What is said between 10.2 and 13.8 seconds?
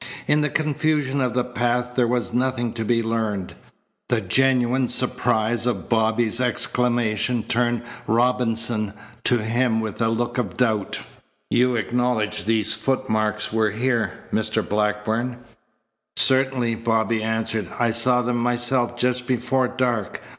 of doubt. "You acknowledge these footmarks were